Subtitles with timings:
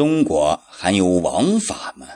[0.00, 2.08] 中国还有王法吗？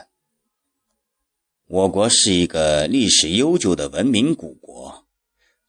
[1.67, 5.05] 我国是一个历史悠久的文明古国，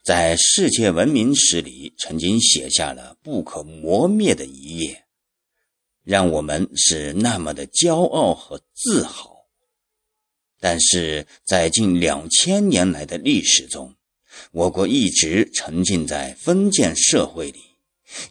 [0.02, 5.04] 在世界文明史里曾经写下了不可磨灭的一页，
[6.04, 9.44] 让我们是那么的骄傲和自豪。
[10.58, 13.94] 但是在近两千年来的历史中，
[14.52, 17.75] 我国一直沉浸在封建社会里。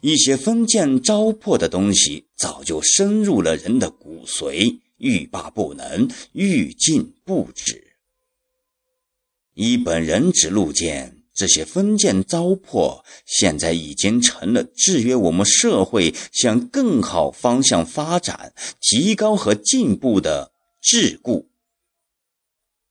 [0.00, 7.94] 一些封建糟粕的东西早就深入了人的骨髓，欲罢不能，欲禁不止。
[9.54, 21.46] 以本人之路见，这些封建糟粕现在已经成了制约我们社会向更好方向发展、提高和进步的桎梏。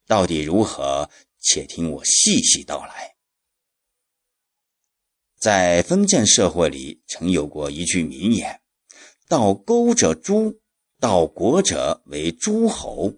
[0.08, 1.10] 到底如何？
[1.48, 3.15] 且听我细细道来。
[5.46, 8.62] 在封建社会里，曾有过一句名言
[9.30, 10.58] ：“盗钩者诛，
[11.00, 13.14] 盗国者为诸侯。”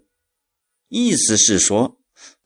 [0.88, 1.96] 意思是说，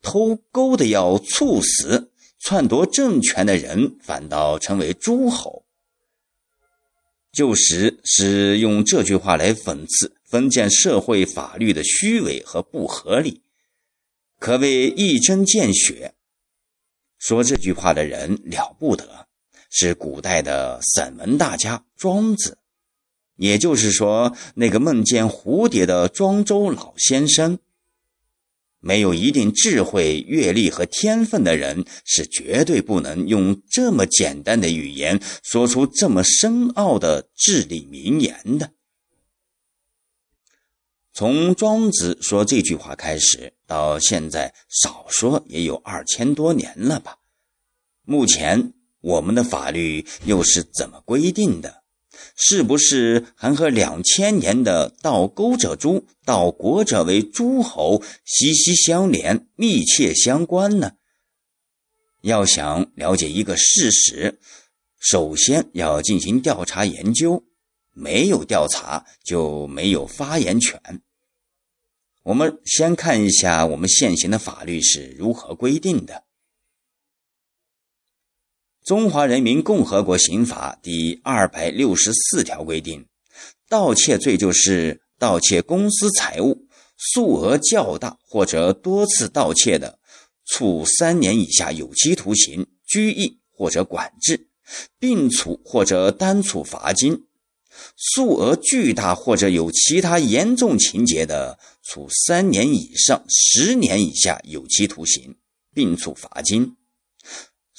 [0.00, 5.64] 偷钩的要处死，篡夺政权的人反倒成为诸侯。
[7.32, 13.42] 旧时是用这句话来讽刺封建社会法律的虚伪和不合理，
[14.38, 16.14] 可谓一针见血。
[17.18, 19.26] 说这句话的人了不得。
[19.74, 22.58] 是古代的散文大家庄子，
[23.36, 27.58] 也就是说，那个梦见蝴蝶的庄周老先生。
[28.80, 38.72] 没有一定智慧、阅历和天分的人，是绝对不能用这么简单的语言说出这么深奥的至理名言的。
[41.14, 47.16] 从庄子说这句话开始，到现在，少说也有二千多年了吧？
[48.04, 48.74] 目前。
[49.02, 51.82] 我们的法律又是怎么规定的？
[52.36, 60.92] 是不是还和两千年的“盗钩者诛，盗国者为诸侯”息息相连、密切相关呢？
[62.22, 64.38] 要想了解一个事实，
[64.98, 67.44] 首先要进行调查研究，
[67.92, 70.80] 没有调查就没有发言权。
[72.22, 76.22] 我们先看一下我们现行的法律是如何规定的。
[78.84, 83.06] 中华人民共和国刑法第二百六十四条规定，
[83.68, 86.66] 盗窃罪就是盗窃公私财物，
[86.96, 90.00] 数额较大或者多次盗窃的，
[90.46, 94.48] 处三年以下有期徒刑、拘役或者管制，
[94.98, 97.18] 并处或者单处罚金；
[97.96, 105.36] 数额巨大或者有其他严重情节的，处三年以上十年以下有期徒刑，
[105.72, 106.74] 并处罚金。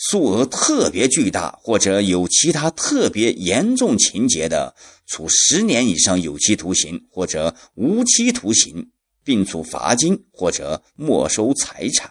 [0.09, 4.75] 数额特别巨大或者有其他特别严重情节的，
[5.05, 8.91] 处十年以上有期徒刑或者无期徒刑，
[9.23, 12.09] 并处罚金或者没收财产；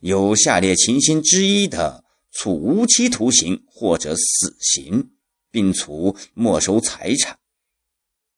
[0.00, 5.10] 有下列情形之一的，处无期徒刑或者死刑，
[5.50, 7.36] 并处没收财产：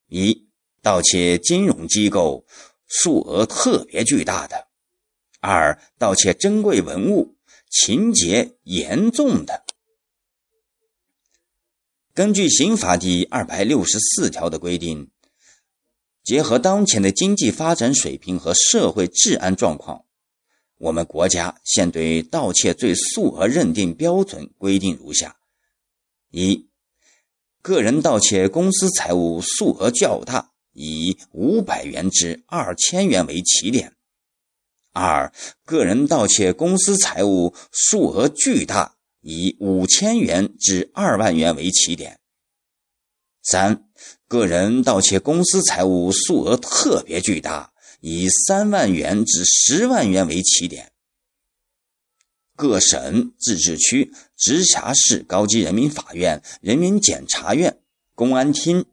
[0.08, 0.46] 一、
[0.80, 2.46] 盗窃金融机构，
[2.88, 4.56] 数额特别巨大的；
[5.40, 7.36] 二、盗窃珍贵文物。
[7.70, 9.64] 情节严重的，
[12.12, 15.08] 根据刑法第二百六十四条的规定，
[16.24, 20.04] 结合当前的经济发展水平和社会治安状况，
[20.78, 25.38] 我们国家现对盗窃罪数额认定标准规定如下：
[26.30, 26.66] 一、
[27.62, 33.94] 个人盗窃公私财物数额较大，以五百元至二千元为起点。
[34.92, 35.32] 二、
[35.64, 42.18] 个人盗窃公私财物数额巨大，以五千元至二万元为起点。
[43.42, 43.84] 三、
[44.26, 50.90] 个人盗窃公私财物数额特别巨大，以三万元至十万元为起点。
[52.56, 57.78] 各省、自治区、直辖市高级人民法院、人民检察院、
[58.14, 58.86] 公安厅。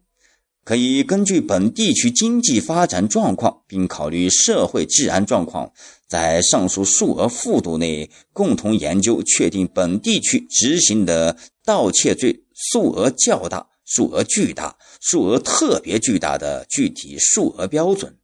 [0.68, 5.72] 可以根据本地区经济发展状况，并考虑社会治安状况，
[6.10, 18.18] 在上述数额幅度内共同研究确定本地区执行的盗窃罪数额较大、数额巨大、数额特别巨大的具体数额标准，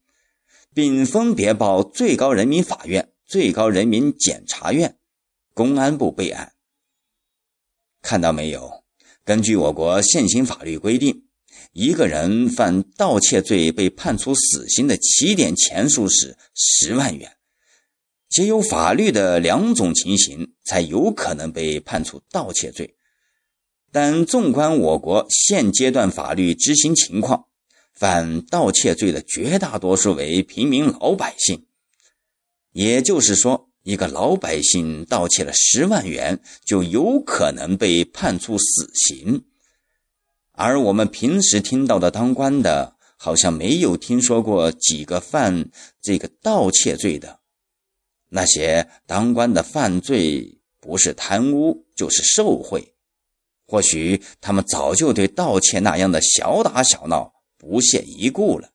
[0.74, 4.98] 并分别报最高人民法院、最高人民检察院、
[5.54, 6.51] 公安部备案。
[8.01, 8.84] 看到没有？
[9.24, 11.23] 根据我国现行法律规定。
[11.74, 17.36] 一个人犯盗窃罪被判处死刑的起点钱数是十万元，
[18.30, 22.96] 皆有法律的两种情形才有可能被判处盗窃罪。
[23.92, 27.46] 但纵观我国现阶段法律执行情况，
[27.92, 31.66] 犯盗窃罪的绝大多数为平民老百姓。
[32.72, 39.46] 也就是说，一个老百姓盗窃了十万元，就有可能被判处死刑。
[40.54, 45.70] 而我们平时听到的当官的，好像没有听说过几个犯
[46.02, 47.42] 这个盗窃罪的。
[48.30, 52.96] 那些当官的犯罪，不是贪污就是受贿。
[53.66, 58.72] 或许他们早就对盗窃那样的小打小闹不屑一顾了。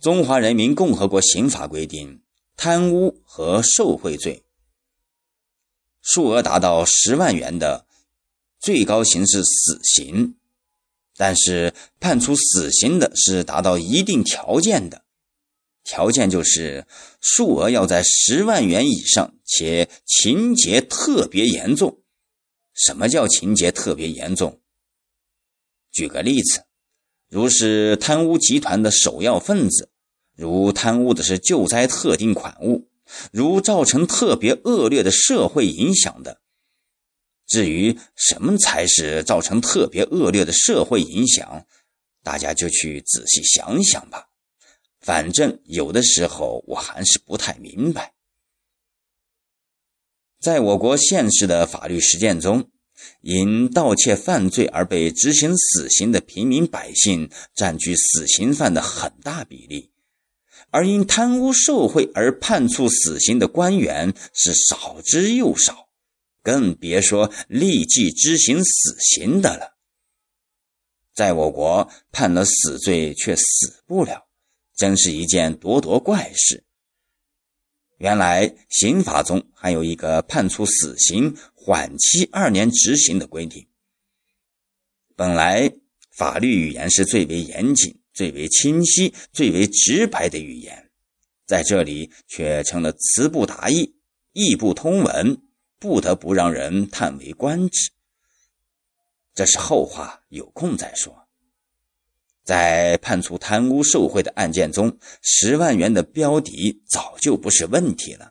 [0.00, 2.22] 中华人民共和国刑法规定，
[2.56, 4.44] 贪污和受贿罪，
[6.00, 7.86] 数额达到十万元的，
[8.62, 10.34] 最高刑是死刑；
[11.16, 15.02] 但是判处死刑的是达到一定条件的，
[15.82, 16.86] 条件就是
[17.20, 21.98] 数额要在十万元以上，且情节特别严重。
[22.72, 24.60] 什么叫情节特别严重？
[25.90, 26.62] 举个例子，
[27.28, 29.90] 如是贪污集团的首要分子。
[30.36, 32.88] 如贪污的是救灾特定款物，
[33.32, 36.41] 如造成特别恶劣的社会影响的。
[37.52, 41.66] 至于什么才是造成特别恶劣的社会影响，
[42.22, 44.28] 大家就去仔细想想吧。
[45.02, 48.14] 反正有的时候我还是不太明白。
[50.40, 52.70] 在我国现实的法律实践中，
[53.20, 59.90] 因盗窃犯罪而被执行死刑的平民百姓占据死刑犯的很大比例。
[60.70, 65.88] 而因贪污受贿而判处死刑的官员是少之又少，
[66.42, 69.78] 更别说立即执行死刑的了。
[71.14, 74.28] 在我国判了死罪却死不了，
[74.76, 76.64] 真是一件咄咄怪事。
[77.98, 83.68] 原来刑法中还有一个判处死刑缓期二年执行的规定。
[85.16, 85.72] 本来
[86.10, 88.00] 法律语言是最为严谨。
[88.14, 90.90] 最为清晰、最为直白的语言，
[91.46, 93.96] 在这里却成了词不达意、
[94.34, 95.40] 意不通文，
[95.82, 97.90] 不得不让人叹为观止。
[99.34, 101.26] 这是后话，有空再说。
[102.44, 108.30] 在判处贪污受贿的案件中，十万元的标的早就不是问题了，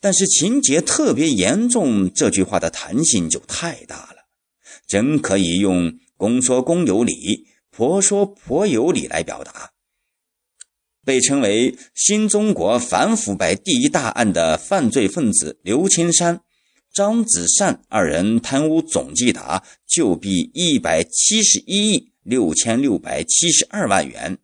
[0.00, 4.26] 但是情节特别严重这句话的弹性就太大了，
[4.88, 7.46] 真可以用“公说公有理”。
[7.70, 9.70] 婆说婆有理来表达，
[11.04, 16.40] 被称为新中国反腐败第一大案的犯罪分子刘青山、
[16.94, 24.38] 张子善二人贪污总计达旧币一百七十一亿六千六百七十二万元，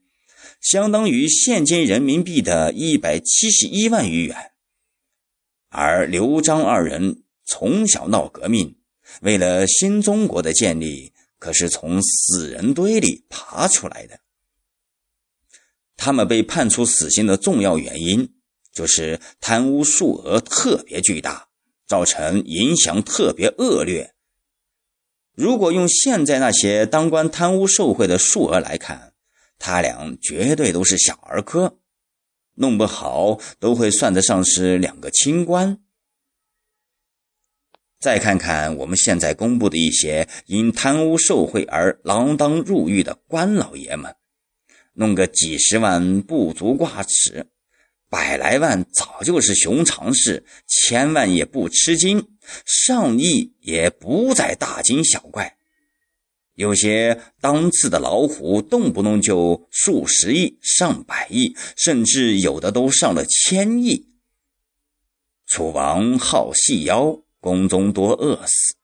[0.61, 4.51] 相当于现金人民币的一百七十一万余元。
[5.69, 8.77] 而刘张二人从小闹革命，
[9.23, 11.13] 为了新中国的建立。
[11.39, 14.21] 可是从死人堆里爬出来的。
[15.97, 18.35] 他们被判处死刑的重要原因，
[18.75, 21.49] 就是贪污数额特别巨大，
[21.91, 24.15] 造成影响特别恶劣。
[25.35, 29.13] 如果用现在那些当官贪污受贿的数额来看，
[29.59, 31.81] 他俩绝对都是小儿科，
[32.55, 35.81] 弄不好都会算得上是两个清官。
[37.99, 44.15] 再看看我们现在公布的一些因贪污受贿而锒铛入狱的官老爷们，
[44.93, 47.51] 弄个几十万不足挂齿，
[48.11, 52.29] 百来万早就是寻常事，千万也不吃惊，
[52.67, 55.57] 上亿也不再大惊小怪。
[56.57, 64.09] 有些当次的老虎，动不动就数十亿、上百亿，甚至有的都上了千亿。
[65.47, 67.23] 楚王好细腰。
[67.43, 68.75] 宫中多饿死，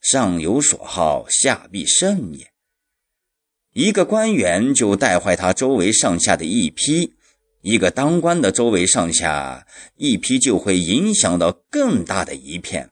[0.00, 2.52] 上有所好，下必甚也。
[3.72, 7.14] 一个官员就带坏他周围上下的一批，
[7.68, 12.90] 一个当官的周围上下一批就会影响到更大的一片，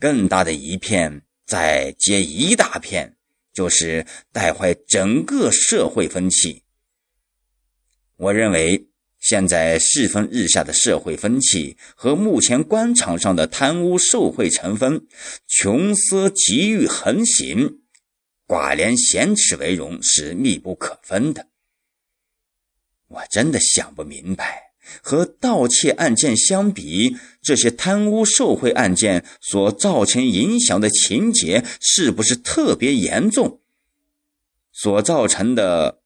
[0.00, 3.16] 更大的一片再接一大片，
[3.52, 6.62] 就是带坏整个社会风气。
[8.16, 8.86] 我认为。
[9.20, 15.08] 现在世风日下的社会风气和目前官场上的贪污受贿成风、
[15.48, 17.80] 穷奢极欲横行、
[18.46, 21.48] 寡廉鲜耻为荣是密不可分的。
[23.08, 24.72] 我真的想不明白，
[25.02, 33.60] 和盗窃案件相比，这些贪污受贿案件所造成影响的情节是不是特别严重？
[34.72, 36.00] 所造成的。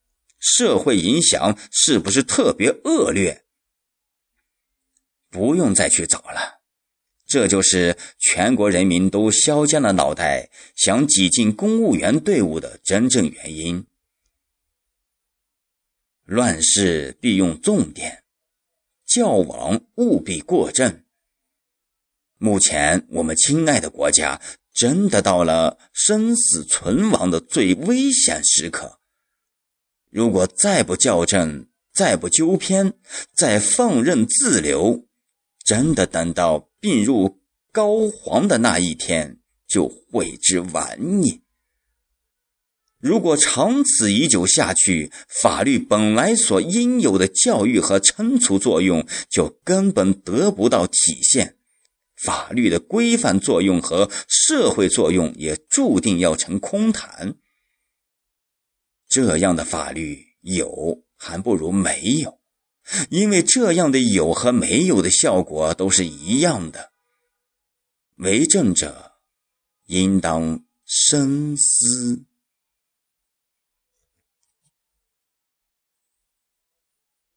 [0.44, 3.44] 社会影响是不是特别恶劣？
[5.30, 6.59] 不用再去找了，
[7.28, 13.87] 这就是全国人民都削尖了脑袋想挤进公务员队伍的真正原因。
[16.25, 18.23] 乱世必用重典，
[19.05, 21.02] 教王务必过正。
[22.38, 24.41] 目前我们亲爱的国家
[24.73, 29.00] 真的到了生死存亡的最危险时刻。
[30.11, 32.95] 如果再不校正，再不纠偏，
[33.35, 35.07] 再放任自流，
[35.64, 37.41] 真的等到病入
[37.73, 41.43] 膏肓的那一天，就悔之晚矣。
[43.02, 51.56] 如果长此以久下去，法律本来所应有的教育和惩处作用就根本得不到体现，
[52.14, 57.35] 法律的规范作用和社会作用也注定要成空谈。
[59.09, 62.38] 这样的法律有还不如没有，
[63.11, 66.92] 因为这样的有和没有的效果都是一样的。
[68.18, 69.14] 为政者
[69.87, 72.26] 应当深思。